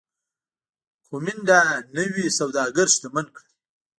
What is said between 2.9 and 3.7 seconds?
شتمن کړل